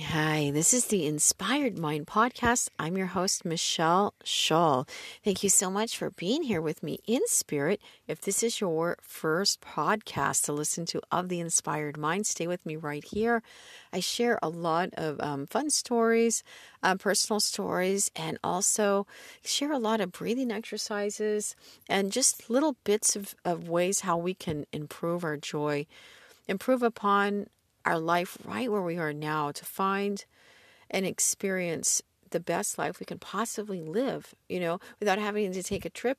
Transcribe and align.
Hi, 0.00 0.50
this 0.52 0.72
is 0.72 0.86
the 0.86 1.06
Inspired 1.06 1.76
Mind 1.76 2.06
podcast. 2.06 2.68
I'm 2.78 2.96
your 2.96 3.08
host, 3.08 3.44
Machel 3.44 4.12
Shull. 4.22 4.86
Thank 5.24 5.42
you 5.42 5.48
so 5.48 5.70
much 5.70 5.96
for 5.96 6.10
being 6.10 6.42
here 6.42 6.60
with 6.60 6.82
me 6.82 7.00
in 7.06 7.20
spirit. 7.26 7.80
If 8.06 8.20
this 8.20 8.42
is 8.42 8.60
your 8.60 8.96
first 9.02 9.60
podcast 9.60 10.44
to 10.44 10.52
listen 10.52 10.86
to 10.86 11.00
of 11.10 11.28
the 11.28 11.40
Inspired 11.40 11.96
Mind, 11.96 12.26
stay 12.26 12.46
with 12.46 12.64
me 12.64 12.76
right 12.76 13.02
here. 13.02 13.42
I 13.92 14.00
share 14.00 14.38
a 14.40 14.48
lot 14.48 14.90
of 14.92 15.20
um, 15.20 15.46
fun 15.46 15.68
stories, 15.68 16.44
um, 16.82 16.98
personal 16.98 17.40
stories, 17.40 18.10
and 18.14 18.38
also 18.44 19.06
share 19.44 19.72
a 19.72 19.78
lot 19.78 20.00
of 20.00 20.12
breathing 20.12 20.52
exercises 20.52 21.56
and 21.88 22.12
just 22.12 22.48
little 22.48 22.76
bits 22.84 23.16
of, 23.16 23.34
of 23.44 23.68
ways 23.68 24.00
how 24.00 24.16
we 24.16 24.34
can 24.34 24.66
improve 24.72 25.24
our 25.24 25.36
joy, 25.36 25.86
improve 26.46 26.82
upon 26.84 27.46
our 27.88 27.98
life 27.98 28.36
right 28.44 28.70
where 28.70 28.82
we 28.82 28.98
are 28.98 29.14
now 29.14 29.50
to 29.50 29.64
find 29.64 30.26
and 30.90 31.06
experience 31.06 32.02
the 32.30 32.40
best 32.40 32.76
life 32.78 33.00
we 33.00 33.06
can 33.06 33.18
possibly 33.18 33.80
live, 33.82 34.34
you 34.46 34.60
know, 34.60 34.78
without 35.00 35.18
having 35.18 35.50
to 35.50 35.62
take 35.62 35.86
a 35.86 35.90
trip 35.90 36.18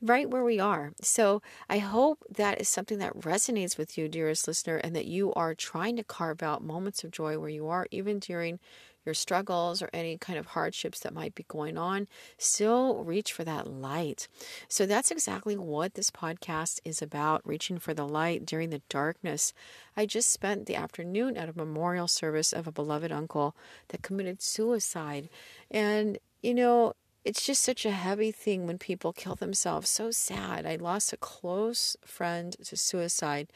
right 0.00 0.30
where 0.30 0.44
we 0.44 0.60
are. 0.60 0.92
So 1.02 1.42
I 1.68 1.78
hope 1.78 2.22
that 2.30 2.60
is 2.60 2.68
something 2.68 2.98
that 2.98 3.18
resonates 3.18 3.76
with 3.76 3.98
you, 3.98 4.08
dearest 4.08 4.46
listener, 4.46 4.76
and 4.76 4.94
that 4.94 5.06
you 5.06 5.32
are 5.34 5.56
trying 5.56 5.96
to 5.96 6.04
carve 6.04 6.42
out 6.42 6.62
moments 6.62 7.02
of 7.02 7.10
joy 7.10 7.38
where 7.40 7.48
you 7.48 7.66
are, 7.66 7.88
even 7.90 8.20
during 8.20 8.60
your 9.04 9.14
struggles 9.14 9.80
or 9.82 9.90
any 9.92 10.16
kind 10.18 10.38
of 10.38 10.46
hardships 10.48 11.00
that 11.00 11.14
might 11.14 11.34
be 11.34 11.44
going 11.48 11.78
on, 11.78 12.06
still 12.36 13.02
reach 13.04 13.32
for 13.32 13.44
that 13.44 13.66
light. 13.66 14.28
So 14.68 14.86
that's 14.86 15.10
exactly 15.10 15.56
what 15.56 15.94
this 15.94 16.10
podcast 16.10 16.80
is 16.84 17.00
about 17.00 17.46
reaching 17.46 17.78
for 17.78 17.94
the 17.94 18.06
light 18.06 18.44
during 18.44 18.70
the 18.70 18.82
darkness. 18.88 19.52
I 19.96 20.06
just 20.06 20.30
spent 20.30 20.66
the 20.66 20.76
afternoon 20.76 21.36
at 21.36 21.48
a 21.48 21.56
memorial 21.56 22.08
service 22.08 22.52
of 22.52 22.66
a 22.66 22.72
beloved 22.72 23.10
uncle 23.10 23.56
that 23.88 24.02
committed 24.02 24.42
suicide. 24.42 25.28
And, 25.70 26.18
you 26.42 26.54
know, 26.54 26.94
it's 27.24 27.44
just 27.44 27.62
such 27.62 27.84
a 27.84 27.90
heavy 27.90 28.30
thing 28.30 28.66
when 28.66 28.78
people 28.78 29.12
kill 29.12 29.34
themselves. 29.34 29.88
So 29.88 30.10
sad. 30.10 30.66
I 30.66 30.76
lost 30.76 31.12
a 31.12 31.16
close 31.16 31.96
friend 32.04 32.56
to 32.64 32.76
suicide 32.76 33.48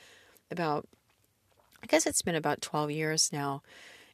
about, 0.50 0.88
I 1.82 1.86
guess 1.86 2.06
it's 2.06 2.22
been 2.22 2.34
about 2.34 2.60
12 2.60 2.90
years 2.90 3.30
now 3.32 3.62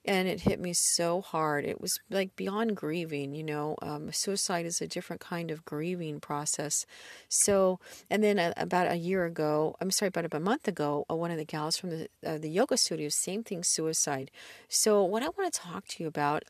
and 0.08 0.26
it 0.26 0.40
hit 0.40 0.58
me 0.58 0.72
so 0.72 1.20
hard. 1.20 1.66
It 1.66 1.82
was 1.82 2.00
like 2.08 2.34
beyond 2.34 2.74
grieving, 2.74 3.34
you 3.34 3.44
know. 3.44 3.76
Um, 3.82 4.10
suicide 4.10 4.64
is 4.64 4.80
a 4.80 4.88
different 4.88 5.20
kind 5.20 5.50
of 5.50 5.66
grieving 5.66 6.18
process. 6.18 6.86
So, 7.28 7.78
and 8.08 8.24
then 8.24 8.38
uh, 8.38 8.54
about 8.56 8.90
a 8.90 8.96
year 8.96 9.26
ago, 9.26 9.76
I'm 9.82 9.90
sorry, 9.90 10.08
about 10.08 10.32
a 10.32 10.40
month 10.40 10.66
ago, 10.66 11.04
uh, 11.10 11.14
one 11.14 11.30
of 11.30 11.36
the 11.36 11.44
gals 11.44 11.76
from 11.76 11.90
the 11.90 12.08
uh, 12.26 12.38
the 12.38 12.48
yoga 12.48 12.78
studio, 12.78 13.10
same 13.10 13.44
thing, 13.44 13.62
suicide. 13.62 14.30
So, 14.66 15.04
what 15.04 15.22
I 15.22 15.28
want 15.28 15.52
to 15.52 15.60
talk 15.60 15.86
to 15.88 16.02
you 16.02 16.08
about, 16.08 16.44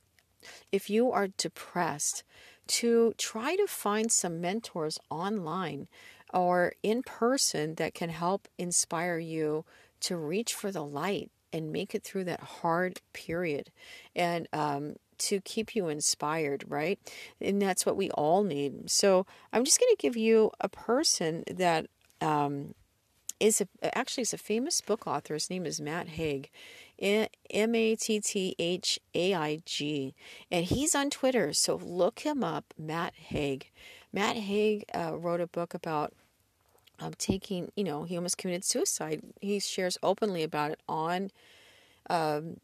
if 0.70 0.88
you 0.88 1.10
are 1.10 1.26
depressed, 1.26 2.22
to 2.68 3.12
try 3.18 3.56
to 3.56 3.66
find 3.66 4.12
some 4.12 4.41
mentors 4.41 5.00
online 5.10 5.88
or 6.32 6.74
in 6.84 7.02
person 7.02 7.74
that 7.74 7.92
can 7.92 8.10
help 8.10 8.47
inspire 8.56 9.18
you 9.18 9.64
to 10.00 10.16
reach 10.16 10.54
for 10.54 10.70
the 10.70 10.84
light 10.84 11.32
and 11.53 11.72
make 11.72 11.94
it 11.94 12.03
through 12.03 12.25
that 12.25 12.41
hard 12.41 13.00
period 13.12 13.70
and 14.14 14.48
um, 14.53 14.97
to 15.19 15.41
keep 15.41 15.75
you 15.75 15.88
inspired, 15.88 16.64
right? 16.69 16.98
And 17.41 17.60
that's 17.60 17.84
what 17.84 17.97
we 17.97 18.10
all 18.10 18.44
need. 18.44 18.91
So 18.91 19.26
I'm 19.53 19.64
just 19.64 19.81
going 19.81 19.94
to 19.94 20.00
give 20.00 20.16
you 20.16 20.50
a 20.60 20.69
person 20.69 21.44
that 21.50 21.86
um, 22.20 22.75
is 23.41 23.60
a, 23.60 23.97
actually 23.97 24.22
is 24.22 24.32
a 24.32 24.38
famous 24.38 24.81
book 24.81 25.06
author. 25.06 25.34
His 25.34 25.50
name 25.50 25.66
is 25.66 25.81
Matt 25.81 26.09
Haig, 26.09 26.50
M 26.98 27.75
A 27.75 27.97
T 27.97 28.20
T 28.20 28.54
H 28.59 28.98
A 29.15 29.34
I 29.34 29.60
G, 29.65 30.15
and 30.50 30.65
he's 30.65 30.94
on 30.94 31.10
Twitter. 31.10 31.53
So 31.53 31.76
look 31.76 32.20
him 32.20 32.42
up, 32.42 32.75
Matt 32.78 33.15
Haig. 33.15 33.70
Matt 34.12 34.36
Haig 34.36 34.84
uh, 34.94 35.16
wrote 35.16 35.41
a 35.41 35.47
book 35.47 35.75
about 35.75 36.12
um, 37.00 37.12
taking, 37.19 37.70
you 37.76 37.84
know, 37.84 38.04
he 38.04 38.16
almost 38.16 38.38
committed 38.38 38.64
suicide. 38.64 39.22
He 39.41 39.60
shares 39.60 39.98
openly 40.03 40.42
about 40.42 40.72
it 40.72 40.81
on 40.88 41.31
um, 42.10 42.59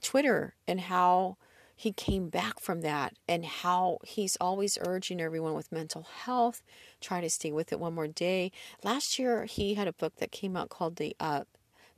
Twitter 0.00 0.54
and 0.66 0.80
how 0.80 1.36
he 1.74 1.92
came 1.92 2.28
back 2.28 2.60
from 2.60 2.80
that 2.82 3.14
and 3.26 3.44
how 3.44 3.98
he's 4.04 4.36
always 4.40 4.78
urging 4.86 5.20
everyone 5.20 5.54
with 5.54 5.72
mental 5.72 6.06
health 6.24 6.62
try 7.00 7.20
to 7.20 7.28
stay 7.28 7.50
with 7.50 7.72
it 7.72 7.80
one 7.80 7.94
more 7.94 8.06
day 8.06 8.52
last 8.84 9.18
year 9.18 9.46
he 9.46 9.74
had 9.74 9.88
a 9.88 9.92
book 9.92 10.14
that 10.16 10.30
came 10.30 10.56
out 10.56 10.68
called 10.68 10.94
the 10.96 11.16
uh, 11.18 11.42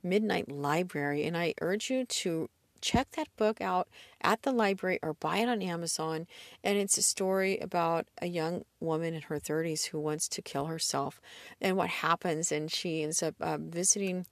midnight 0.01 0.51
library 0.51 1.23
and 1.23 1.37
i 1.37 1.53
urge 1.61 1.89
you 1.89 2.03
to 2.05 2.49
check 2.81 3.11
that 3.11 3.27
book 3.37 3.61
out 3.61 3.87
at 4.21 4.43
the 4.43 4.51
library 4.51 4.99
or 5.01 5.13
buy 5.13 5.37
it 5.37 5.49
on 5.49 5.61
Amazon. 5.61 6.27
And 6.63 6.77
it's 6.77 6.97
a 6.97 7.01
story 7.01 7.57
about 7.59 8.07
a 8.21 8.27
young 8.27 8.63
woman 8.79 9.13
in 9.13 9.21
her 9.23 9.39
30s 9.39 9.87
who 9.87 9.99
wants 9.99 10.27
to 10.29 10.41
kill 10.41 10.65
herself 10.65 11.21
and 11.61 11.77
what 11.77 11.89
happens. 11.89 12.51
And 12.51 12.71
she 12.71 13.03
ends 13.03 13.23
up 13.23 13.35
uh, 13.41 13.57
visiting, 13.59 14.25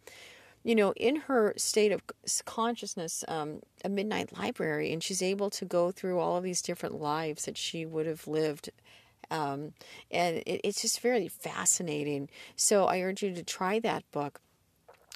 you 0.63 0.75
know, 0.75 0.93
in 0.93 1.17
her 1.21 1.53
state 1.57 1.91
of 1.91 2.01
consciousness, 2.45 3.23
um, 3.27 3.61
a 3.83 3.89
midnight 3.89 4.37
library. 4.37 4.93
And 4.93 5.03
she's 5.03 5.21
able 5.21 5.49
to 5.51 5.65
go 5.65 5.91
through 5.91 6.19
all 6.19 6.37
of 6.37 6.43
these 6.43 6.61
different 6.61 7.01
lives 7.01 7.45
that 7.45 7.57
she 7.57 7.85
would 7.85 8.05
have 8.05 8.27
lived 8.27 8.69
um, 9.31 9.73
and 10.11 10.37
it, 10.45 10.61
it's 10.63 10.81
just 10.81 10.99
very 10.99 11.27
fascinating. 11.27 12.29
So 12.55 12.85
I 12.85 13.01
urge 13.01 13.23
you 13.23 13.33
to 13.33 13.43
try 13.43 13.79
that 13.79 14.03
book 14.11 14.39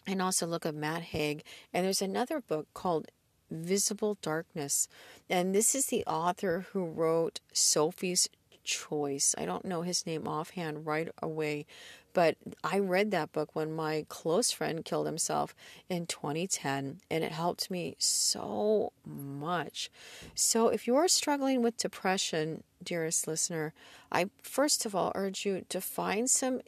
and 0.08 0.22
also 0.22 0.48
look 0.48 0.66
at 0.66 0.74
Matt 0.74 1.04
Haig. 1.04 1.44
And 1.74 1.86
there's 1.86 2.02
another 2.02 2.42
book 2.42 2.68
called 2.74 3.08
Visible 3.50 4.18
Darkness. 4.22 4.88
And 5.30 5.54
this 5.54 5.76
is 5.76 5.88
the 5.88 6.04
author 6.06 6.68
who 6.72 6.86
wrote 6.86 7.40
Sophie's 7.54 8.30
Choice. 8.64 9.34
I 9.38 9.46
don't 9.46 9.64
know 9.64 9.82
his 9.82 10.06
name 10.06 10.28
offhand 10.28 10.86
right 10.86 11.08
away, 11.22 11.66
but 12.14 12.36
I 12.66 12.80
read 12.80 13.12
that 13.12 13.32
book 13.32 13.56
when 13.56 13.74
my 13.74 14.06
close 14.10 14.52
friend 14.52 14.84
killed 14.84 15.06
himself 15.06 15.56
in 15.88 16.06
2010, 16.06 17.00
and 17.10 17.24
it 17.24 17.32
helped 17.32 17.72
me 17.72 17.96
so 17.98 18.92
much. 19.06 19.90
So, 20.36 20.68
if 20.68 20.86
you're 20.86 21.08
struggling 21.08 21.62
with 21.62 21.78
depression, 21.78 22.64
dearest 22.84 23.26
listener, 23.26 23.74
I 24.12 24.30
first 24.44 24.86
of 24.86 24.94
all 24.94 25.14
urge 25.16 25.46
you 25.46 25.64
to 25.70 25.80
find 25.80 26.30
some 26.30 26.60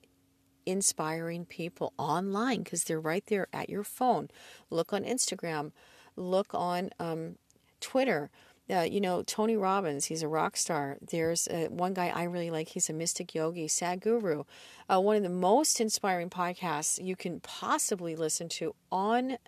inspiring 0.65 1.45
people 1.45 1.93
online 1.97 2.63
because 2.63 2.83
they're 2.83 2.99
right 2.99 3.25
there 3.27 3.47
at 3.51 3.69
your 3.69 3.83
phone. 3.83 4.29
Look 4.69 4.93
on 4.93 5.03
Instagram 5.03 5.71
look 6.19 6.53
on 6.53 6.91
um, 6.99 7.35
Twitter. 7.79 8.29
Uh, 8.71 8.81
you 8.81 9.01
know, 9.01 9.23
Tony 9.23 9.57
Robbins, 9.57 10.05
he's 10.05 10.21
a 10.21 10.27
rock 10.27 10.55
star. 10.55 10.97
There's 11.01 11.47
uh, 11.47 11.69
one 11.69 11.95
guy 11.95 12.09
I 12.09 12.23
really 12.23 12.51
like. 12.51 12.69
He's 12.69 12.87
a 12.87 12.93
mystic 12.93 13.33
yogi, 13.33 13.67
Sadhguru. 13.67 14.45
Uh, 14.87 15.01
one 15.01 15.15
of 15.15 15.23
the 15.23 15.29
most 15.29 15.81
inspiring 15.81 16.29
podcasts 16.29 17.03
you 17.03 17.15
can 17.15 17.39
possibly 17.39 18.15
listen 18.15 18.47
to 18.49 18.75
on 18.91 19.39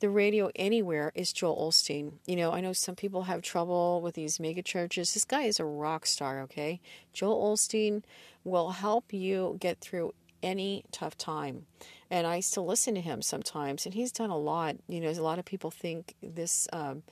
the 0.00 0.10
radio 0.10 0.50
anywhere 0.56 1.12
is 1.14 1.32
Joel 1.32 1.70
Osteen. 1.70 2.14
You 2.26 2.36
know, 2.36 2.52
I 2.52 2.60
know 2.60 2.72
some 2.72 2.96
people 2.96 3.22
have 3.22 3.42
trouble 3.42 4.00
with 4.02 4.14
these 4.14 4.40
mega 4.40 4.62
churches. 4.62 5.14
This 5.14 5.24
guy 5.24 5.42
is 5.42 5.58
a 5.58 5.64
rock 5.64 6.04
star, 6.04 6.40
okay? 6.42 6.80
Joel 7.12 7.54
Osteen 7.54 8.02
will 8.44 8.70
help 8.70 9.12
you 9.12 9.56
get 9.60 9.80
through 9.80 10.14
any 10.42 10.84
tough 10.92 11.16
time. 11.16 11.66
And 12.10 12.26
I 12.26 12.40
still 12.40 12.66
listen 12.66 12.94
to 12.94 13.00
him 13.00 13.22
sometimes, 13.22 13.84
and 13.84 13.94
he's 13.94 14.12
done 14.12 14.30
a 14.30 14.38
lot. 14.38 14.76
You 14.88 15.00
know, 15.00 15.10
a 15.10 15.12
lot 15.14 15.38
of 15.38 15.44
people 15.44 15.70
think 15.70 16.14
this. 16.22 16.68
Um, 16.72 17.02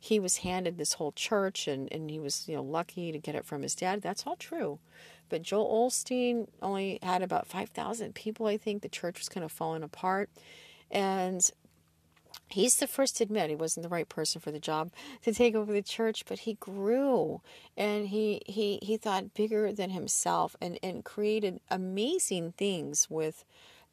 he 0.00 0.20
was 0.20 0.38
handed 0.38 0.78
this 0.78 0.94
whole 0.94 1.12
church 1.12 1.66
and, 1.66 1.92
and 1.92 2.08
he 2.10 2.18
was 2.18 2.48
you 2.48 2.54
know 2.54 2.62
lucky 2.62 3.10
to 3.10 3.18
get 3.18 3.34
it 3.34 3.44
from 3.44 3.62
his 3.62 3.74
dad 3.74 4.00
that's 4.00 4.26
all 4.26 4.36
true 4.36 4.78
but 5.28 5.42
joel 5.42 5.88
osteen 5.88 6.46
only 6.62 6.98
had 7.02 7.20
about 7.22 7.48
5000 7.48 8.14
people 8.14 8.46
i 8.46 8.56
think 8.56 8.82
the 8.82 8.88
church 8.88 9.18
was 9.18 9.28
kind 9.28 9.44
of 9.44 9.50
falling 9.50 9.82
apart 9.82 10.30
and 10.90 11.50
he's 12.48 12.76
the 12.76 12.86
first 12.86 13.16
to 13.16 13.24
admit 13.24 13.50
he 13.50 13.56
wasn't 13.56 13.82
the 13.82 13.88
right 13.88 14.08
person 14.08 14.40
for 14.40 14.50
the 14.50 14.60
job 14.60 14.90
to 15.22 15.32
take 15.32 15.54
over 15.54 15.72
the 15.72 15.82
church 15.82 16.24
but 16.26 16.40
he 16.40 16.54
grew. 16.54 17.40
And 17.76 18.08
he 18.08 18.42
he 18.46 18.78
he 18.82 18.96
thought 18.96 19.34
bigger 19.34 19.72
than 19.72 19.90
himself 19.90 20.56
and 20.60 20.78
and 20.82 21.04
created 21.04 21.60
amazing 21.70 22.52
things 22.52 23.08
with 23.10 23.44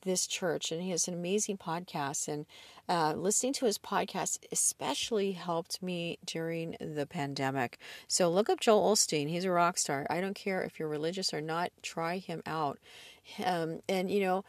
this 0.04 0.28
church. 0.28 0.72
And 0.72 0.82
he 0.82 0.92
has 0.92 1.08
an 1.08 1.16
amazing 1.16 1.58
podcast. 1.58 2.28
And 2.28 2.46
uh, 2.88 3.14
listening 3.18 3.54
to 3.54 3.66
his 3.66 3.80
podcast 3.80 4.40
especially 4.52 5.32
helped 5.32 5.82
me 5.82 6.20
during 6.26 6.76
the 6.80 7.08
pandemic. 7.08 7.80
So 8.08 8.30
look 8.30 8.50
up 8.50 8.60
joel 8.60 8.94
osteen 8.94 9.30
he's 9.30 9.46
a 9.46 9.52
rock 9.52 9.78
star. 9.78 10.06
I 10.10 10.22
don't 10.22 10.36
care 10.36 10.62
if 10.62 10.80
you're 10.80 10.90
religious 10.90 11.34
or 11.34 11.42
not. 11.42 11.72
Try 11.82 12.18
him 12.18 12.44
out. 12.46 12.80
Um, 13.44 13.80
and 13.90 14.12
you 14.12 14.22
know 14.22 14.46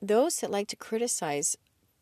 those 0.00 0.40
that 0.40 0.50
like 0.50 0.68
to 0.68 0.76
criticize 0.76 1.56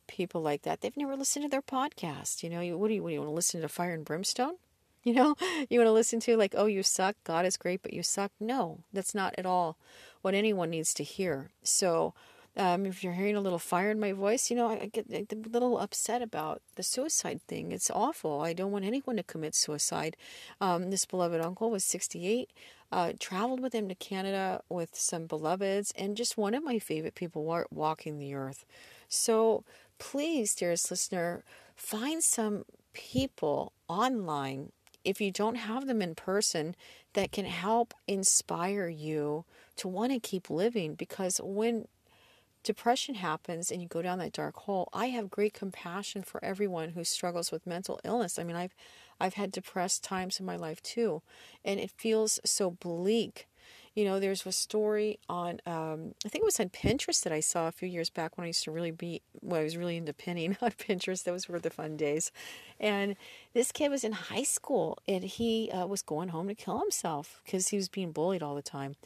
people 0.07 0.41
like 0.41 0.63
that. 0.63 0.81
They've 0.81 0.97
never 0.97 1.17
listened 1.17 1.45
to 1.45 1.49
their 1.49 1.63
podcast. 1.63 2.43
You 2.43 2.51
know, 2.51 2.61
you, 2.61 2.77
what 2.79 2.89
do 2.89 2.95
you, 2.95 3.03
what 3.03 3.11
do 3.11 3.15
you 3.15 3.21
want 3.21 3.31
to 3.31 3.35
listen 3.35 3.61
to 3.61 3.69
Fire 3.69 3.95
and 3.95 4.05
Brimstone? 4.05 4.55
You 5.07 5.13
know, 5.13 5.35
you 5.69 5.79
want 5.81 5.89
to 5.89 5.93
listen 5.93 6.19
to 6.21 6.35
like, 6.39 6.55
oh, 6.57 6.65
you 6.65 6.83
suck. 6.83 7.15
God 7.25 7.45
is 7.45 7.59
great, 7.59 7.83
but 7.83 7.93
you 7.93 8.03
suck. 8.03 8.33
No, 8.41 8.79
that's 8.91 9.15
not 9.15 9.35
at 9.37 9.45
all 9.45 9.77
what 10.23 10.33
anyone 10.33 10.71
needs 10.71 10.95
to 10.95 11.05
hear. 11.05 11.51
So, 11.63 12.15
um, 12.57 12.87
if 12.87 13.03
you're 13.03 13.13
hearing 13.15 13.37
a 13.37 13.41
little 13.41 13.59
fire 13.59 13.91
in 13.91 13.99
my 13.99 14.13
voice, 14.13 14.49
you 14.49 14.57
know, 14.57 14.69
I, 14.71 14.87
get 14.87 15.11
a 15.11 15.49
little 15.51 15.79
upset 15.79 16.23
about 16.23 16.63
the 16.77 16.83
suicide 16.83 17.41
thing. 17.49 17.73
It's 17.73 17.91
awful. 17.91 18.41
I 18.41 18.53
don't 18.53 18.71
want 18.71 18.85
anyone 18.85 19.17
to 19.17 19.23
commit 19.23 19.55
suicide. 19.55 20.17
Um, 20.61 20.91
this 20.91 21.05
beloved 21.05 21.41
uncle 21.41 21.71
was 21.71 21.85
68. 21.85 22.51
Uh, 22.93 23.13
traveled 23.19 23.59
with 23.59 23.75
him 23.75 23.89
to 23.89 23.95
Canada 23.97 24.63
with 24.69 24.95
some 24.95 25.27
beloveds, 25.27 25.93
and 25.99 26.17
just 26.17 26.39
one 26.39 26.55
of 26.55 26.63
my 26.63 26.79
favorite 26.79 27.17
people 27.17 27.45
walking 27.71 28.19
the 28.19 28.35
earth. 28.35 28.65
So, 29.09 29.65
please, 30.11 30.55
dearest 30.55 30.91
listener, 30.91 31.43
find 31.75 32.23
some 32.23 32.65
people 32.93 33.73
online, 33.89 34.71
if 35.03 35.19
you 35.21 35.31
don't 35.31 35.55
have 35.55 35.87
them 35.87 36.03
in 36.03 36.15
person, 36.15 36.77
that 37.15 37.33
can 37.33 37.47
help 37.47 37.95
inspire 38.07 38.87
you 38.89 39.45
to 39.77 39.89
want 39.89 40.13
to 40.13 40.21
keep 40.21 40.51
living. 40.51 40.95
Because 40.95 41.41
when 41.43 41.89
depression 42.63 43.15
happens 43.15 43.71
and 43.71 43.81
you 43.81 43.89
go 43.89 44.03
down 44.03 44.19
that 44.19 44.33
dark 44.33 44.57
hole, 44.57 44.91
I 44.93 45.07
have 45.07 45.31
great 45.31 45.55
compassion 45.55 46.23
for 46.23 46.45
everyone 46.45 46.91
who 46.91 47.03
struggles 47.03 47.51
with 47.51 47.67
mental 47.67 47.99
illness. 48.05 48.39
I 48.39 48.45
mean, 48.45 48.57
I've 48.57 48.75
I've 49.19 49.35
had 49.35 49.53
depressed 49.53 50.05
times 50.05 50.39
in 50.39 50.45
my 50.45 50.57
life 50.57 50.83
too, 50.83 51.23
and 51.65 51.81
it 51.81 51.91
feels 51.91 52.41
so 52.45 52.71
bleak 52.71 53.47
you 53.95 54.05
know, 54.05 54.19
there's 54.19 54.45
a 54.45 54.53
story 54.53 55.21
on, 55.29 55.61
um, 55.67 56.15
I 56.27 56.29
think 56.29 56.43
it 56.43 56.45
was 56.45 56.59
on 56.59 56.71
Pinterest 56.71 57.23
that 57.23 57.33
I 57.33 57.41
saw 57.41 57.69
a 57.69 57.73
few 57.73 57.89
years 57.89 58.11
back 58.11 58.37
when 58.37 58.45
I 58.45 58.49
used 58.49 58.65
to 58.65 58.73
really 58.73 58.91
be, 58.91 59.23
when 59.41 59.61
I 59.61 59.65
was 59.65 59.77
really 59.77 59.97
into 59.97 60.13
pinning 60.13 60.57
on 60.63 60.73
Pinterest. 60.73 61.23
Those 61.23 61.49
were 61.49 61.61
the 61.61 61.71
fun 61.71 61.97
days. 61.97 62.33
And 62.81 63.15
this 63.53 63.71
kid 63.71 63.91
was 63.91 64.03
in 64.03 64.13
high 64.13 64.43
school 64.43 64.99
and 65.07 65.23
he 65.23 65.71
uh, 65.71 65.87
was 65.87 66.03
going 66.03 66.31
home 66.31 66.49
to 66.49 66.55
kill 66.57 66.81
himself 66.81 67.41
because 67.45 67.69
he 67.69 67.77
was 67.77 67.89
being 67.89 68.11
bullied 68.11 68.43
all 68.43 68.57
the 68.57 68.63
time. 68.63 68.97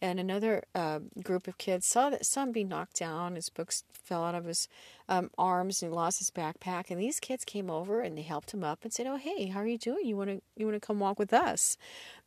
And 0.00 0.20
another 0.20 0.62
uh, 0.74 1.00
group 1.22 1.48
of 1.48 1.58
kids 1.58 1.86
saw 1.86 2.10
that 2.10 2.26
son 2.26 2.52
being 2.52 2.68
knocked 2.68 2.98
down. 2.98 3.34
His 3.34 3.48
books 3.48 3.82
fell 3.90 4.24
out 4.24 4.34
of 4.34 4.44
his 4.44 4.68
um, 5.08 5.30
arms 5.38 5.82
and 5.82 5.90
he 5.90 5.96
lost 5.96 6.18
his 6.18 6.30
backpack. 6.30 6.90
And 6.90 7.00
these 7.00 7.18
kids 7.18 7.44
came 7.44 7.70
over 7.70 8.00
and 8.00 8.16
they 8.16 8.22
helped 8.22 8.52
him 8.52 8.62
up 8.62 8.80
and 8.82 8.92
said, 8.92 9.06
"Oh, 9.06 9.16
hey, 9.16 9.46
how 9.46 9.60
are 9.60 9.66
you 9.66 9.78
doing? 9.78 10.04
You 10.04 10.16
want 10.16 10.30
to 10.30 10.42
you 10.54 10.66
want 10.66 10.76
to 10.80 10.86
come 10.86 11.00
walk 11.00 11.18
with 11.18 11.32
us?" 11.32 11.78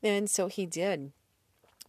And 0.02 0.30
so 0.30 0.48
he 0.48 0.66
did. 0.66 1.12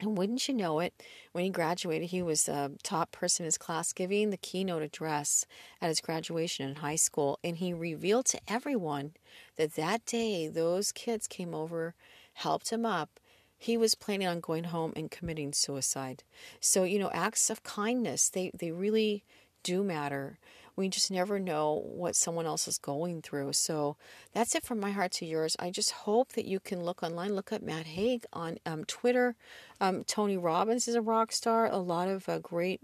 And 0.01 0.17
wouldn't 0.17 0.49
you 0.49 0.55
know 0.55 0.81
it, 0.81 0.95
when 1.33 1.45
he 1.45 1.51
graduated, 1.51 2.11
he 2.11 2.23
was 2.23 2.49
a 2.49 2.73
top 2.83 3.13
person 3.13 3.45
in 3.45 3.47
his 3.47 3.59
class 3.59 3.93
giving 3.93 4.31
the 4.31 4.37
keynote 4.37 4.83
address 4.83 5.47
at 5.81 5.89
his 5.89 6.01
graduation 6.01 6.69
in 6.69 6.77
high 6.77 6.97
school. 6.97 7.39
And 7.45 7.59
he 7.59 7.73
revealed 7.73 8.27
to 8.27 8.41
everyone 8.49 9.13
that 9.57 9.75
that 9.75 10.05
day 10.07 10.49
those 10.49 10.93
kids 10.93 11.27
came 11.27 11.55
over, 11.55 11.95
helped 12.35 12.71
him 12.71 12.87
up. 12.87 13.21
He 13.59 13.77
was 13.77 13.95
planning 13.95 14.27
on 14.27 14.41
going 14.41 14.65
home 14.65 14.93
and 14.97 15.11
committing 15.11 15.53
suicide. 15.53 16.25
So, 16.61 16.85
you 16.85 16.99
know, 16.99 17.11
acts 17.13 17.51
of 17.51 17.63
kindness, 17.63 18.31
they, 18.31 18.51
they 18.55 18.73
really 18.73 19.23
do 19.63 19.85
matter 19.85 20.39
we 20.81 20.89
just 20.89 21.11
never 21.11 21.39
know 21.39 21.83
what 21.87 22.17
someone 22.17 22.47
else 22.47 22.67
is 22.67 22.79
going 22.79 23.23
through. 23.23 23.53
So 23.53 23.97
that's 24.33 24.55
it 24.55 24.65
from 24.65 24.81
my 24.81 24.91
heart 24.91 25.13
to 25.13 25.27
yours. 25.27 25.57
I 25.59 25.71
just 25.71 25.91
hope 25.91 26.33
that 26.33 26.47
you 26.47 26.59
can 26.59 26.83
look 26.83 27.03
online, 27.03 27.35
look 27.35 27.53
at 27.53 27.63
Matt 27.63 27.87
Haig 27.87 28.25
on 28.33 28.59
um, 28.67 28.85
Twitter. 28.85 29.37
Um, 29.81 30.05
Tony 30.05 30.37
Robbins 30.37 30.89
is 30.89 30.95
a 30.95 31.03
rock 31.03 31.33
star. 31.33 31.67
A 31.67 31.77
lot 31.77 32.09
of 32.09 32.29
uh, 32.29 32.39
great 32.39 32.81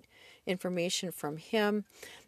information 0.46 1.10
from 1.10 1.38
him. 1.38 1.84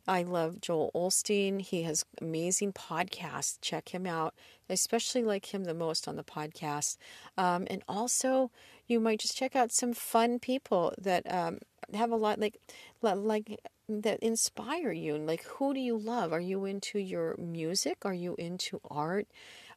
I 0.07 0.23
love 0.23 0.61
Joel 0.61 0.91
Osteen. 0.95 1.61
He 1.61 1.83
has 1.83 2.05
amazing 2.21 2.73
podcasts. 2.73 3.59
Check 3.61 3.91
him 3.91 4.07
out. 4.07 4.35
I 4.69 4.73
especially 4.73 5.23
like 5.23 5.53
him 5.53 5.65
the 5.65 5.75
most 5.75 6.09
on 6.09 6.17
the 6.17 6.25
podcast. 6.25 6.97
Um, 7.37 7.67
and 7.71 7.83
also, 7.87 8.51
you 8.87 9.01
might 9.01 9.21
just 9.21 9.37
check 9.37 9.55
out 9.55 9.71
some 9.71 9.93
fun 9.93 10.39
people 10.39 10.95
that 10.99 11.31
um, 11.33 11.59
have 11.93 12.11
a 12.11 12.17
lot 12.17 12.41
like 12.41 12.57
like 13.03 13.61
that 13.89 14.21
inspire 14.21 14.93
you 14.93 15.17
like 15.17 15.45
who 15.45 15.73
do 15.73 15.81
you 15.81 15.97
love? 15.97 16.33
Are 16.33 16.41
you 16.41 16.65
into 16.67 16.99
your 16.99 17.35
music? 17.39 18.05
Are 18.05 18.15
you 18.15 18.35
into 18.37 18.81
art? 18.91 19.27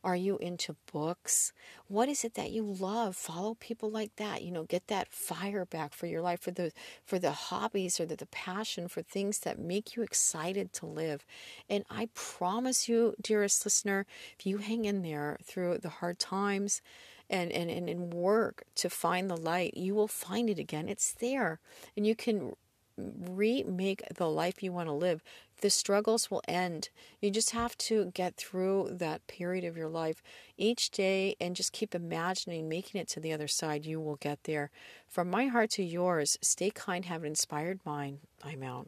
Are 0.03 0.15
you 0.15 0.37
into 0.39 0.75
books? 0.91 1.53
What 1.87 2.09
is 2.09 2.25
it 2.25 2.33
that 2.33 2.51
you 2.51 2.63
love? 2.63 3.15
Follow 3.15 3.55
people 3.55 3.89
like 3.89 4.15
that 4.17 4.41
you 4.41 4.51
know 4.51 4.63
get 4.63 4.87
that 4.87 5.13
fire 5.13 5.65
back 5.65 5.93
for 5.93 6.07
your 6.07 6.21
life 6.21 6.41
for 6.41 6.51
the 6.51 6.71
for 7.05 7.19
the 7.19 7.31
hobbies 7.31 7.99
or 7.99 8.05
the, 8.05 8.17
the 8.17 8.25
passion 8.25 8.89
for 8.89 9.01
things 9.01 9.39
that 9.39 9.59
make 9.59 9.95
you 9.95 10.03
excited 10.03 10.73
to 10.73 10.85
live. 10.85 11.25
And 11.69 11.85
i 11.89 12.09
promise 12.13 12.89
you 12.89 13.15
dearest 13.21 13.65
listener 13.65 14.05
if 14.37 14.45
you 14.45 14.57
hang 14.57 14.85
in 14.85 15.03
there 15.03 15.37
through 15.43 15.77
the 15.77 15.89
hard 15.89 16.19
times 16.19 16.81
and, 17.29 17.49
and, 17.53 17.71
and, 17.71 17.87
and 17.87 18.13
work 18.13 18.63
to 18.75 18.89
find 18.89 19.29
the 19.29 19.37
light, 19.37 19.77
you 19.77 19.95
will 19.95 20.09
find 20.09 20.49
it 20.49 20.59
again. 20.59 20.89
It's 20.89 21.13
there. 21.13 21.61
And 21.95 22.05
you 22.05 22.13
can 22.13 22.53
remake 22.97 24.03
the 24.15 24.29
life 24.29 24.61
you 24.61 24.71
want 24.71 24.87
to 24.87 24.93
live. 24.93 25.23
The 25.61 25.69
struggles 25.69 26.31
will 26.31 26.41
end. 26.47 26.89
You 27.19 27.29
just 27.29 27.51
have 27.51 27.77
to 27.79 28.11
get 28.13 28.35
through 28.35 28.89
that 28.93 29.27
period 29.27 29.63
of 29.63 29.77
your 29.77 29.89
life 29.89 30.23
each 30.57 30.89
day 30.89 31.35
and 31.39 31.55
just 31.55 31.71
keep 31.71 31.93
imagining 31.93 32.67
making 32.67 32.99
it 32.99 33.07
to 33.09 33.19
the 33.19 33.33
other 33.33 33.47
side. 33.47 33.85
You 33.85 33.99
will 33.99 34.15
get 34.15 34.43
there. 34.43 34.71
From 35.07 35.29
my 35.29 35.45
heart 35.47 35.69
to 35.71 35.83
yours, 35.83 36.37
stay 36.41 36.71
kind, 36.71 37.05
have 37.05 37.21
an 37.21 37.27
inspired 37.27 37.79
mind. 37.85 38.19
I'm 38.43 38.63
out. 38.63 38.87